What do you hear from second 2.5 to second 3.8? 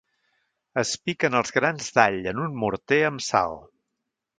morter amb sal.